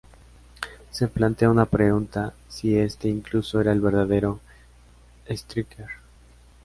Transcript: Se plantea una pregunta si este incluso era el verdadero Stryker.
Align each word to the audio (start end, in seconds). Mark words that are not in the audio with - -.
Se 0.89 1.07
plantea 1.07 1.51
una 1.51 1.67
pregunta 1.67 2.33
si 2.49 2.75
este 2.75 3.07
incluso 3.07 3.61
era 3.61 3.71
el 3.71 3.81
verdadero 3.81 4.39
Stryker. 5.29 5.89